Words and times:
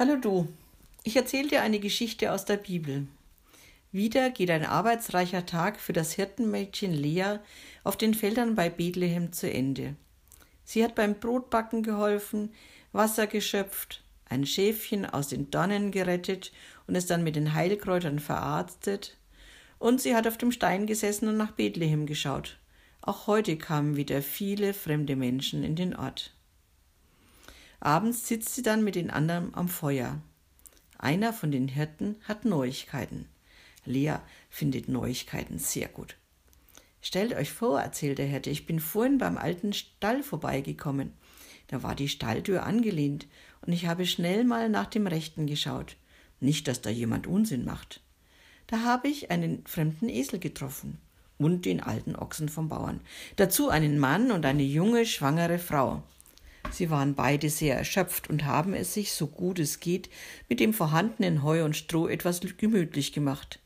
Hallo 0.00 0.14
du, 0.14 0.46
ich 1.02 1.16
erzähle 1.16 1.48
dir 1.48 1.62
eine 1.62 1.80
Geschichte 1.80 2.30
aus 2.30 2.44
der 2.44 2.56
Bibel. 2.56 3.08
Wieder 3.90 4.30
geht 4.30 4.48
ein 4.48 4.64
arbeitsreicher 4.64 5.44
Tag 5.44 5.80
für 5.80 5.92
das 5.92 6.12
Hirtenmädchen 6.12 6.92
Lea 6.92 7.40
auf 7.82 7.96
den 7.96 8.14
Feldern 8.14 8.54
bei 8.54 8.70
Bethlehem 8.70 9.32
zu 9.32 9.50
Ende. 9.50 9.96
Sie 10.62 10.84
hat 10.84 10.94
beim 10.94 11.18
Brotbacken 11.18 11.82
geholfen, 11.82 12.52
Wasser 12.92 13.26
geschöpft, 13.26 14.04
ein 14.28 14.46
Schäfchen 14.46 15.04
aus 15.04 15.26
den 15.26 15.50
Dornen 15.50 15.90
gerettet 15.90 16.52
und 16.86 16.94
es 16.94 17.06
dann 17.06 17.24
mit 17.24 17.34
den 17.34 17.54
Heilkräutern 17.54 18.20
verarztet, 18.20 19.16
und 19.80 20.00
sie 20.00 20.14
hat 20.14 20.28
auf 20.28 20.38
dem 20.38 20.52
Stein 20.52 20.86
gesessen 20.86 21.26
und 21.26 21.36
nach 21.36 21.50
Bethlehem 21.50 22.06
geschaut. 22.06 22.56
Auch 23.00 23.26
heute 23.26 23.56
kamen 23.56 23.96
wieder 23.96 24.22
viele 24.22 24.74
fremde 24.74 25.16
Menschen 25.16 25.64
in 25.64 25.74
den 25.74 25.96
Ort. 25.96 26.37
Abends 27.80 28.26
sitzt 28.26 28.54
sie 28.54 28.62
dann 28.62 28.82
mit 28.82 28.94
den 28.94 29.10
anderen 29.10 29.54
am 29.54 29.68
Feuer. 29.68 30.20
Einer 30.98 31.32
von 31.32 31.50
den 31.52 31.68
Hirten 31.68 32.16
hat 32.24 32.44
Neuigkeiten. 32.44 33.28
Lea 33.84 34.16
findet 34.50 34.88
Neuigkeiten 34.88 35.58
sehr 35.58 35.88
gut. 35.88 36.16
Stellt 37.00 37.34
euch 37.34 37.52
vor, 37.52 37.80
erzählt 37.80 38.18
der 38.18 38.26
Hirte, 38.26 38.50
ich 38.50 38.66
bin 38.66 38.80
vorhin 38.80 39.18
beim 39.18 39.38
alten 39.38 39.72
Stall 39.72 40.22
vorbeigekommen. 40.22 41.12
Da 41.68 41.82
war 41.82 41.94
die 41.94 42.08
Stalltür 42.08 42.64
angelehnt 42.64 43.26
und 43.60 43.72
ich 43.72 43.86
habe 43.86 44.06
schnell 44.06 44.44
mal 44.44 44.68
nach 44.68 44.86
dem 44.86 45.06
Rechten 45.06 45.46
geschaut. 45.46 45.96
Nicht, 46.40 46.66
dass 46.66 46.82
da 46.82 46.90
jemand 46.90 47.26
Unsinn 47.26 47.64
macht. 47.64 48.00
Da 48.66 48.82
habe 48.82 49.08
ich 49.08 49.30
einen 49.30 49.64
fremden 49.66 50.08
Esel 50.08 50.38
getroffen 50.38 50.98
und 51.38 51.64
den 51.64 51.80
alten 51.80 52.16
Ochsen 52.16 52.48
vom 52.48 52.68
Bauern. 52.68 53.00
Dazu 53.36 53.68
einen 53.68 53.98
Mann 53.98 54.32
und 54.32 54.44
eine 54.44 54.62
junge, 54.62 55.06
schwangere 55.06 55.58
Frau. 55.58 56.02
Sie 56.70 56.90
waren 56.90 57.14
beide 57.14 57.50
sehr 57.50 57.76
erschöpft 57.76 58.30
und 58.30 58.44
haben 58.44 58.74
es 58.74 58.94
sich, 58.94 59.12
so 59.12 59.26
gut 59.26 59.58
es 59.58 59.80
geht, 59.80 60.10
mit 60.48 60.60
dem 60.60 60.72
vorhandenen 60.72 61.42
Heu 61.42 61.64
und 61.64 61.76
Stroh 61.76 62.08
etwas 62.08 62.40
gemütlich 62.56 63.12
gemacht. 63.12 63.58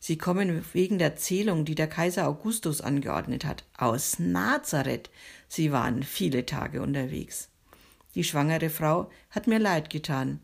Sie 0.00 0.16
kommen 0.16 0.64
wegen 0.72 0.98
der 0.98 1.16
Zählung, 1.16 1.64
die 1.64 1.74
der 1.74 1.88
Kaiser 1.88 2.28
Augustus 2.28 2.80
angeordnet 2.80 3.44
hat, 3.44 3.64
aus 3.76 4.18
Nazareth. 4.18 5.10
Sie 5.48 5.72
waren 5.72 6.02
viele 6.02 6.46
Tage 6.46 6.82
unterwegs. 6.82 7.48
Die 8.14 8.24
schwangere 8.24 8.70
Frau 8.70 9.10
hat 9.30 9.46
mir 9.46 9.58
leid 9.58 9.90
getan. 9.90 10.40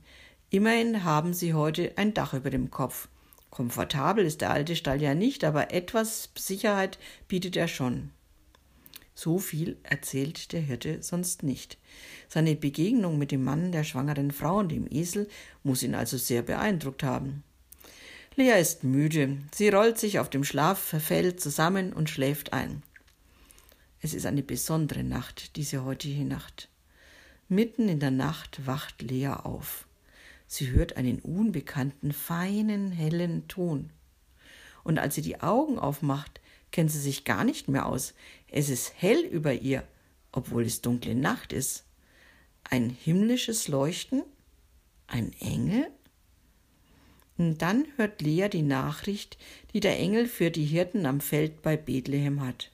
Immerhin 0.51 1.05
haben 1.05 1.35
sie 1.35 1.55
heute 1.55 1.93
ein 1.97 2.15
Dach 2.15 2.35
über 2.35 2.51
dem 2.51 2.71
Kopf. 2.71 3.09
Komfortabel 3.51 4.25
ist 4.25 4.41
der 4.41 4.51
alte 4.51 4.77
Stall 4.77 5.01
ja 5.01 5.15
nicht, 5.15 5.45
aber 5.45 5.73
etwas 5.73 6.31
Sicherheit 6.37 6.99
bietet 7.29 7.57
er 7.57 7.69
schon. 7.69 8.11
So 9.15 9.39
viel 9.39 9.77
erzählt 9.85 10.53
der 10.53 10.61
Hirte 10.61 11.03
sonst 11.03 11.43
nicht. 11.43 11.79
Seine 12.29 12.57
Begegnung 12.57 13.17
mit 13.17 13.31
dem 13.31 13.45
Mann, 13.45 13.71
der 13.71 13.85
schwangeren 13.85 14.33
Frau 14.33 14.59
und 14.59 14.71
dem 14.71 14.87
Esel 14.91 15.29
muss 15.63 15.83
ihn 15.83 15.95
also 15.95 16.17
sehr 16.17 16.43
beeindruckt 16.43 17.03
haben. 17.05 17.45
Lea 18.37 18.61
ist 18.61 18.83
müde. 18.83 19.39
Sie 19.55 19.69
rollt 19.69 19.99
sich 19.99 20.19
auf 20.19 20.29
dem 20.29 20.43
Schlaffeld 20.43 21.41
zusammen 21.41 21.93
und 21.93 22.11
schläft 22.11 22.53
ein. 22.53 22.83
Es 24.01 24.13
ist 24.13 24.27
eine 24.27 24.43
besondere 24.43 25.05
Nacht, 25.05 25.55
diese 25.57 25.85
heutige 25.85 26.25
Nacht. 26.25 26.69
Mitten 27.49 27.89
in 27.89 28.01
der 28.01 28.11
Nacht 28.11 28.67
wacht 28.67 29.01
Lea 29.03 29.29
auf. 29.29 29.87
Sie 30.49 30.71
hört 30.71 30.97
einen 30.97 31.21
unbekannten, 31.21 32.13
feinen, 32.13 32.91
hellen 32.91 33.47
Ton. 33.47 33.91
Und 34.83 34.99
als 34.99 35.15
sie 35.15 35.23
die 35.23 35.41
Augen 35.41 35.79
aufmacht, 35.79 36.41
kennt 36.73 36.91
sie 36.91 37.01
sich 37.01 37.25
gar 37.25 37.45
nicht 37.45 37.69
mehr 37.69 37.87
aus. 37.87 38.15
Es 38.57 38.69
ist 38.69 38.93
hell 38.99 39.19
über 39.19 39.53
ihr, 39.53 39.83
obwohl 40.31 40.65
es 40.65 40.81
dunkle 40.81 41.17
Nacht 41.17 41.53
ist. 41.53 41.83
Ein 42.63 42.89
himmlisches 42.89 43.67
Leuchten? 43.67 44.23
Ein 45.09 45.33
Engel? 45.41 45.89
Und 47.37 47.59
dann 47.63 47.85
hört 47.97 48.23
Lea 48.23 48.49
die 48.49 48.63
Nachricht, 48.63 49.39
die 49.73 49.81
der 49.81 49.99
Engel 49.99 50.29
für 50.29 50.53
die 50.53 50.67
Hirten 50.67 51.05
am 51.05 51.21
Feld 51.21 51.63
bei 51.63 51.77
Bethlehem 51.77 52.47
hat. 52.47 52.71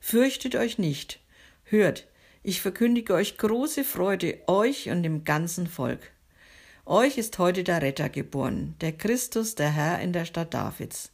Fürchtet 0.00 0.56
euch 0.56 0.78
nicht, 0.78 1.20
hört, 1.64 2.06
ich 2.42 2.62
verkündige 2.62 3.12
euch 3.12 3.36
große 3.36 3.84
Freude, 3.84 4.40
euch 4.46 4.88
und 4.88 5.02
dem 5.02 5.24
ganzen 5.24 5.66
Volk. 5.66 6.10
Euch 6.86 7.18
ist 7.18 7.38
heute 7.38 7.64
der 7.64 7.82
Retter 7.82 8.08
geboren, 8.08 8.76
der 8.80 8.92
Christus, 8.92 9.56
der 9.56 9.72
Herr 9.72 10.00
in 10.00 10.14
der 10.14 10.24
Stadt 10.24 10.54
Davids. 10.54 11.12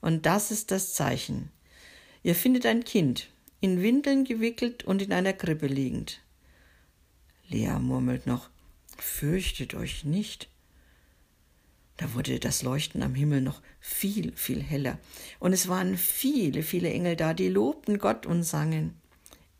Und 0.00 0.26
das 0.26 0.50
ist 0.50 0.72
das 0.72 0.94
Zeichen. 0.94 1.52
Ihr 2.22 2.34
findet 2.34 2.66
ein 2.66 2.84
Kind, 2.84 3.28
in 3.60 3.82
Windeln 3.82 4.24
gewickelt 4.24 4.84
und 4.84 5.02
in 5.02 5.12
einer 5.12 5.32
Krippe 5.32 5.66
liegend. 5.66 6.20
Lea 7.48 7.78
murmelt 7.78 8.26
noch, 8.26 8.50
fürchtet 8.98 9.74
euch 9.74 10.04
nicht. 10.04 10.48
Da 11.96 12.14
wurde 12.14 12.38
das 12.38 12.62
Leuchten 12.62 13.02
am 13.02 13.14
Himmel 13.14 13.40
noch 13.40 13.60
viel, 13.80 14.32
viel 14.36 14.62
heller. 14.62 14.98
Und 15.40 15.52
es 15.52 15.66
waren 15.68 15.96
viele, 15.96 16.62
viele 16.62 16.92
Engel 16.92 17.16
da, 17.16 17.34
die 17.34 17.48
lobten 17.48 17.98
Gott 17.98 18.26
und 18.26 18.44
sangen. 18.44 18.94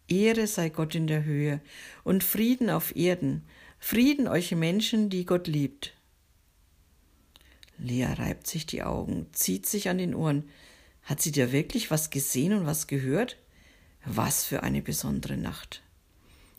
Ehre 0.07 0.47
sei 0.47 0.69
Gott 0.69 0.95
in 0.95 1.07
der 1.07 1.25
Höhe 1.25 1.61
und 2.05 2.25
Frieden 2.25 2.71
auf 2.71 2.95
Erden, 2.97 3.43
Frieden 3.81 4.27
euch 4.27 4.53
Menschen, 4.53 5.09
die 5.09 5.25
Gott 5.25 5.47
liebt. 5.47 5.95
Lea 7.79 8.07
reibt 8.07 8.47
sich 8.47 8.67
die 8.67 8.83
Augen, 8.83 9.27
zieht 9.33 9.67
sich 9.67 9.89
an 9.89 9.99
den 9.99 10.15
Ohren. 10.15 10.49
Hat 11.09 11.23
sie 11.23 11.33
da 11.33 11.53
wirklich 11.53 11.91
was 11.91 12.11
gesehen 12.11 12.53
und 12.53 12.67
was 12.67 12.87
gehört? 12.87 13.39
Was 14.05 14.45
für 14.45 14.63
eine 14.63 14.83
besondere 14.83 15.39
Nacht. 15.39 15.83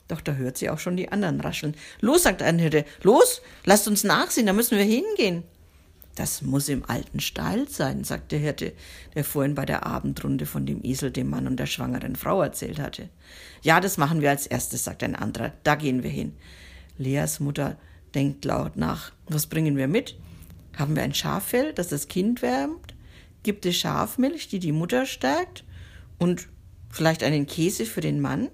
Doch 0.08 0.22
da 0.22 0.34
hört 0.34 0.58
sie 0.58 0.72
auch 0.72 0.80
schon 0.80 0.98
die 0.98 1.12
anderen 1.12 1.40
rascheln. 1.40 1.76
Los, 2.02 2.24
sagt 2.24 2.42
ein 2.42 2.58
Hirte, 2.58 2.84
los, 3.04 3.44
lasst 3.64 3.88
uns 3.88 4.04
nachsehen, 4.04 4.48
da 4.48 4.54
müssen 4.54 4.80
wir 4.80 4.86
hingehen. 4.86 5.44
Das 6.16 6.42
muss 6.42 6.68
im 6.68 6.84
alten 6.90 7.20
Stall 7.20 7.70
sein, 7.70 8.04
sagt 8.04 8.32
der 8.32 8.40
Hirte, 8.40 8.74
der 9.14 9.24
vorhin 9.24 9.54
bei 9.54 9.66
der 9.66 9.86
Abendrunde 9.86 10.48
von 10.48 10.66
dem 10.66 10.84
Esel, 10.84 11.12
dem 11.12 11.30
Mann 11.30 11.46
und 11.46 11.58
der 11.58 11.68
schwangeren 11.68 12.16
Frau 12.16 12.42
erzählt 12.42 12.80
hatte. 12.80 13.08
Ja, 13.62 13.80
das 13.80 13.98
machen 14.00 14.22
wir 14.22 14.32
als 14.32 14.48
erstes, 14.48 14.84
sagt 14.84 15.04
ein 15.04 15.16
anderer. 15.16 15.54
Da 15.64 15.76
gehen 15.76 16.02
wir 16.02 16.10
hin. 16.10 16.36
Leas 16.98 17.40
Mutter 17.40 17.78
denkt 18.16 18.46
laut 18.46 18.78
nach. 18.78 19.12
Was 19.28 19.46
bringen 19.46 19.78
wir 19.78 19.88
mit? 19.88 20.16
Haben 20.76 20.96
wir 20.96 21.04
ein 21.04 21.14
Schaffell, 21.14 21.72
das 21.72 21.90
das 21.90 22.08
Kind 22.08 22.42
wärmt? 22.42 22.96
Gibt 23.44 23.66
es 23.66 23.78
Schafmilch, 23.78 24.48
die 24.48 24.60
die 24.60 24.72
Mutter 24.72 25.06
stärkt? 25.06 25.64
Und 26.18 26.48
vielleicht 26.90 27.24
einen 27.24 27.48
Käse 27.48 27.86
für 27.86 28.02
den 28.02 28.20
Mann? 28.20 28.50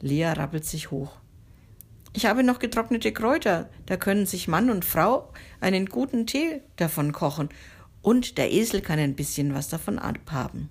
Lea 0.00 0.26
rappelt 0.26 0.64
sich 0.64 0.90
hoch. 0.90 1.16
Ich 2.14 2.26
habe 2.26 2.42
noch 2.42 2.58
getrocknete 2.58 3.12
Kräuter, 3.12 3.70
da 3.86 3.96
können 3.96 4.26
sich 4.26 4.48
Mann 4.48 4.68
und 4.68 4.84
Frau 4.84 5.32
einen 5.60 5.86
guten 5.86 6.26
Tee 6.26 6.60
davon 6.76 7.12
kochen, 7.12 7.48
und 8.02 8.36
der 8.36 8.52
Esel 8.52 8.82
kann 8.82 8.98
ein 8.98 9.14
bisschen 9.14 9.54
was 9.54 9.68
davon 9.68 9.98
abhaben. 9.98 10.68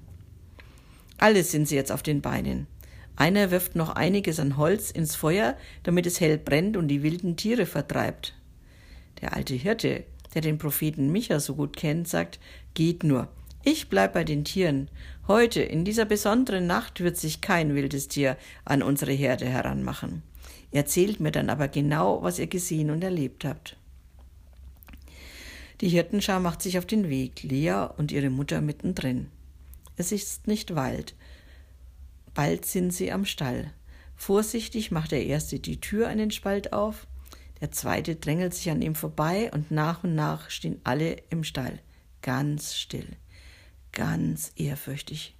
Alle 1.18 1.44
sind 1.44 1.68
sie 1.68 1.75
jetzt 1.75 1.91
auf 1.91 2.03
den 2.03 2.22
Beinen. 2.22 2.68
Einer 3.16 3.52
wirft 3.52 3.75
noch 3.75 3.90
einiges 3.90 4.40
an 4.40 4.58
Holz 4.58 4.91
ins 4.91 5.16
Feuer, 5.16 5.56
damit 5.84 6.06
es 6.06 6.19
hell 6.19 6.38
brennt 6.38 6.78
und 6.78 6.90
die 6.90 7.03
wilden 7.03 7.38
Tiere 7.38 7.66
vertreibt. 7.66 8.35
Der 9.22 9.34
alte 9.34 9.53
Hirte 9.53 10.03
der 10.34 10.42
den 10.42 10.58
Propheten 10.58 11.12
Micha 11.12 11.40
so 11.40 11.56
gut 11.56 11.75
kennt, 11.75 12.08
sagt, 12.08 12.40
geht 12.74 13.03
nur. 13.03 13.28
Ich 13.64 13.90
bleib 13.90 14.14
bei 14.14 14.24
den 14.24 14.44
Tieren. 14.44 14.90
Heute, 15.28 15.62
in 15.62 15.86
dieser 15.86 16.06
besonderen 16.06 16.66
Nacht, 16.66 17.02
wird 17.02 17.18
sich 17.18 17.42
kein 17.42 17.75
wildes 17.75 18.08
Tier 18.08 18.38
an 18.66 18.81
unsere 18.81 19.12
Herde 19.12 19.46
heranmachen. 19.46 20.24
Erzählt 20.72 21.20
mir 21.20 21.31
dann 21.31 21.50
aber 21.50 21.68
genau, 21.68 22.24
was 22.24 22.40
ihr 22.40 22.47
gesehen 22.47 22.90
und 22.90 23.03
erlebt 23.03 23.46
habt. 23.46 23.78
Die 25.82 25.90
Hirtenschar 25.90 26.40
macht 26.40 26.61
sich 26.61 26.78
auf 26.78 26.85
den 26.85 27.09
Weg, 27.09 27.44
Lea 27.44 27.88
und 27.97 28.11
ihre 28.11 28.29
Mutter 28.29 28.61
mittendrin. 28.61 29.28
Es 29.97 30.11
ist 30.11 30.47
nicht 30.47 30.76
Wald. 30.76 31.16
Bald 32.34 32.66
sind 32.66 32.94
sie 32.94 33.11
am 33.11 33.26
Stall. 33.26 33.72
Vorsichtig 34.16 34.91
macht 34.91 35.11
der 35.11 35.26
Erste 35.26 35.59
die 35.59 35.82
Tür 35.82 36.08
einen 36.08 36.32
Spalt 36.32 36.73
auf, 36.73 37.08
der 37.61 37.72
zweite 37.72 38.16
drängelt 38.16 38.53
sich 38.53 38.69
an 38.69 38.81
ihm 38.81 38.96
vorbei 38.96 39.52
und 39.53 39.72
nach 39.72 40.03
und 40.03 40.16
nach 40.16 40.49
stehen 40.49 40.81
alle 40.84 41.17
im 41.29 41.43
Stall, 41.43 41.79
ganz 42.22 42.75
still, 42.75 43.08
ganz 43.91 44.52
ehrfürchtig. 44.55 45.35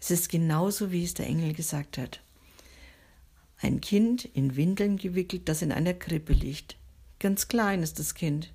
Es 0.00 0.10
ist 0.10 0.28
genauso, 0.28 0.90
wie 0.90 1.04
es 1.04 1.14
der 1.14 1.26
Engel 1.28 1.54
gesagt 1.54 1.96
hat. 1.96 2.20
Ein 3.60 3.80
Kind 3.80 4.24
in 4.24 4.56
Windeln 4.56 4.96
gewickelt, 4.96 5.48
das 5.48 5.62
in 5.62 5.70
einer 5.70 5.94
Krippe 5.94 6.32
liegt. 6.32 6.76
Ganz 7.20 7.46
klein 7.46 7.84
ist 7.84 8.00
das 8.00 8.16
Kind. 8.16 8.52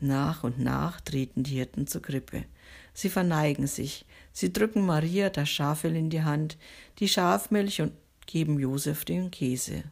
Nach 0.00 0.42
und 0.42 0.58
nach 0.58 1.00
treten 1.00 1.44
die 1.44 1.54
Hirten 1.54 1.86
zur 1.86 2.02
Krippe. 2.02 2.44
Sie 2.92 3.08
verneigen 3.08 3.68
sich. 3.68 4.04
Sie 4.32 4.52
drücken 4.52 4.84
Maria 4.84 5.30
das 5.30 5.48
Schafell 5.48 5.94
in 5.94 6.10
die 6.10 6.22
Hand, 6.22 6.58
die 6.98 7.08
Schafmilch 7.08 7.80
und 7.80 7.92
geben 8.26 8.58
Josef 8.58 9.04
den 9.04 9.30
Käse. 9.30 9.84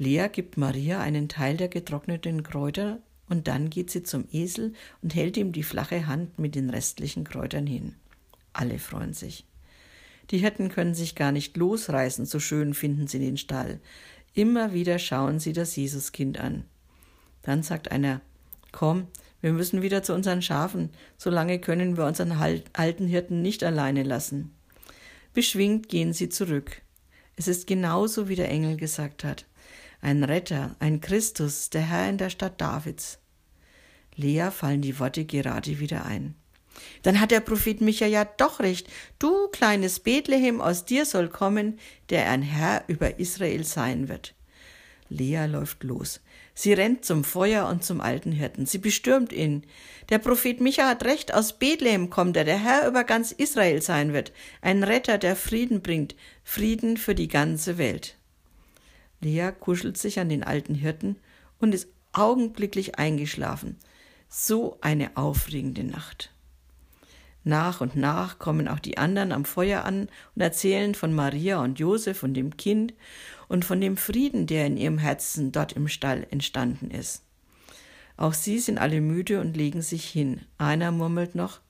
Lea 0.00 0.28
gibt 0.32 0.56
Maria 0.56 0.98
einen 0.98 1.28
Teil 1.28 1.58
der 1.58 1.68
getrockneten 1.68 2.42
Kräuter 2.42 3.00
und 3.28 3.48
dann 3.48 3.68
geht 3.68 3.90
sie 3.90 4.02
zum 4.02 4.24
Esel 4.32 4.72
und 5.02 5.14
hält 5.14 5.36
ihm 5.36 5.52
die 5.52 5.62
flache 5.62 6.06
Hand 6.06 6.38
mit 6.38 6.54
den 6.54 6.70
restlichen 6.70 7.22
Kräutern 7.22 7.66
hin. 7.66 7.96
Alle 8.54 8.78
freuen 8.78 9.12
sich. 9.12 9.44
Die 10.30 10.38
Hirten 10.38 10.70
können 10.70 10.94
sich 10.94 11.16
gar 11.16 11.32
nicht 11.32 11.54
losreißen, 11.58 12.24
so 12.24 12.40
schön 12.40 12.72
finden 12.72 13.08
sie 13.08 13.18
den 13.18 13.36
Stall. 13.36 13.78
Immer 14.32 14.72
wieder 14.72 14.98
schauen 14.98 15.38
sie 15.38 15.52
das 15.52 15.76
Jesuskind 15.76 16.40
an. 16.40 16.64
Dann 17.42 17.62
sagt 17.62 17.92
einer, 17.92 18.22
komm, 18.72 19.06
wir 19.42 19.52
müssen 19.52 19.82
wieder 19.82 20.02
zu 20.02 20.14
unseren 20.14 20.40
Schafen, 20.40 20.88
so 21.18 21.28
lange 21.28 21.58
können 21.58 21.98
wir 21.98 22.06
unseren 22.06 22.32
alten 22.72 23.06
Hirten 23.06 23.42
nicht 23.42 23.62
alleine 23.62 24.04
lassen. 24.04 24.54
Beschwingt 25.34 25.90
gehen 25.90 26.14
sie 26.14 26.30
zurück. 26.30 26.80
Es 27.36 27.48
ist 27.48 27.66
genauso, 27.66 28.30
wie 28.30 28.36
der 28.36 28.48
Engel 28.48 28.78
gesagt 28.78 29.24
hat. 29.24 29.44
Ein 30.02 30.24
Retter, 30.24 30.76
ein 30.78 31.00
Christus, 31.00 31.68
der 31.70 31.82
Herr 31.82 32.08
in 32.08 32.18
der 32.18 32.30
Stadt 32.30 32.60
Davids. 32.60 33.18
Lea 34.16 34.50
fallen 34.50 34.80
die 34.80 34.98
Worte 34.98 35.24
gerade 35.24 35.78
wieder 35.78 36.06
ein. 36.06 36.34
Dann 37.02 37.20
hat 37.20 37.30
der 37.30 37.40
Prophet 37.40 37.80
Micha 37.80 38.06
ja 38.06 38.24
doch 38.24 38.60
recht. 38.60 38.88
Du 39.18 39.48
kleines 39.48 40.00
Bethlehem, 40.00 40.60
aus 40.60 40.84
dir 40.84 41.04
soll 41.04 41.28
kommen, 41.28 41.78
der 42.08 42.30
ein 42.30 42.42
Herr 42.42 42.84
über 42.86 43.18
Israel 43.18 43.64
sein 43.64 44.08
wird. 44.08 44.34
Lea 45.10 45.46
läuft 45.46 45.82
los. 45.84 46.20
Sie 46.54 46.72
rennt 46.72 47.04
zum 47.04 47.24
Feuer 47.24 47.68
und 47.68 47.84
zum 47.84 48.00
alten 48.00 48.32
Hirten. 48.32 48.64
Sie 48.64 48.78
bestürmt 48.78 49.32
ihn. 49.32 49.64
Der 50.08 50.18
Prophet 50.18 50.60
Micha 50.60 50.88
hat 50.88 51.04
recht, 51.04 51.34
aus 51.34 51.58
Bethlehem 51.58 52.10
kommt 52.10 52.36
er, 52.36 52.44
der 52.44 52.58
Herr 52.58 52.86
über 52.86 53.04
ganz 53.04 53.32
Israel 53.32 53.82
sein 53.82 54.12
wird, 54.12 54.32
ein 54.62 54.82
Retter, 54.84 55.18
der 55.18 55.36
Frieden 55.36 55.82
bringt, 55.82 56.14
Frieden 56.44 56.96
für 56.96 57.14
die 57.14 57.28
ganze 57.28 57.76
Welt. 57.76 58.19
Lea 59.20 59.50
kuschelt 59.58 59.96
sich 59.98 60.18
an 60.18 60.28
den 60.28 60.42
alten 60.42 60.74
Hirten 60.74 61.16
und 61.58 61.74
ist 61.74 61.88
augenblicklich 62.12 62.98
eingeschlafen. 62.98 63.76
So 64.28 64.78
eine 64.80 65.16
aufregende 65.16 65.84
Nacht. 65.84 66.32
Nach 67.42 67.80
und 67.80 67.96
nach 67.96 68.38
kommen 68.38 68.68
auch 68.68 68.78
die 68.78 68.98
anderen 68.98 69.32
am 69.32 69.44
Feuer 69.44 69.84
an 69.84 70.08
und 70.34 70.42
erzählen 70.42 70.94
von 70.94 71.14
Maria 71.14 71.62
und 71.62 71.78
Josef 71.78 72.22
und 72.22 72.34
dem 72.34 72.56
Kind 72.56 72.92
und 73.48 73.64
von 73.64 73.80
dem 73.80 73.96
Frieden, 73.96 74.46
der 74.46 74.66
in 74.66 74.76
ihrem 74.76 74.98
Herzen 74.98 75.50
dort 75.50 75.72
im 75.72 75.88
Stall 75.88 76.26
entstanden 76.30 76.90
ist. 76.90 77.22
Auch 78.16 78.34
sie 78.34 78.58
sind 78.58 78.78
alle 78.78 79.00
müde 79.00 79.40
und 79.40 79.56
legen 79.56 79.80
sich 79.80 80.04
hin. 80.04 80.42
Einer 80.58 80.92
murmelt 80.92 81.34
noch, 81.34 81.60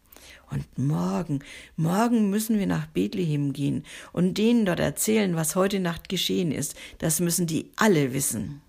und 0.50 0.79
morgen, 0.79 1.41
morgen 1.77 2.31
müssen 2.31 2.59
wir 2.59 2.67
nach 2.67 2.87
Bethlehem 2.87 3.53
gehen 3.53 3.85
und 4.12 4.38
denen 4.38 4.67
dort 4.67 4.81
erzählen, 4.81 5.37
was 5.37 5.56
heute 5.56 5.81
Nacht 5.81 6.09
geschehen 6.09 6.53
ist. 6.53 6.75
Das 6.99 7.21
müssen 7.21 7.47
die 7.47 7.71
alle 7.77 8.12
wissen. 8.12 8.61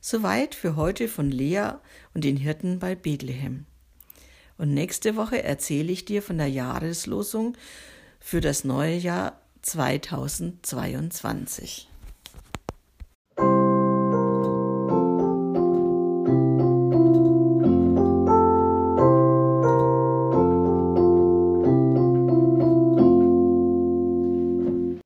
Soweit 0.00 0.54
für 0.54 0.76
heute 0.76 1.08
von 1.08 1.30
Lea 1.30 1.72
und 2.14 2.24
den 2.24 2.36
Hirten 2.36 2.78
bei 2.78 2.94
Bethlehem. 2.94 3.66
Und 4.56 4.72
nächste 4.74 5.16
Woche 5.16 5.42
erzähle 5.42 5.90
ich 5.92 6.04
dir 6.04 6.22
von 6.22 6.38
der 6.38 6.48
Jahreslosung 6.48 7.56
für 8.20 8.40
das 8.40 8.62
neue 8.64 8.96
Jahr 8.96 9.40
2022. 9.62 11.88